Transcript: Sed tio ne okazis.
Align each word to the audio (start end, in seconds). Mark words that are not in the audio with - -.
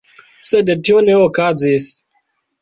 Sed 0.51 0.71
tio 0.87 1.03
ne 1.09 1.19
okazis. 1.27 1.87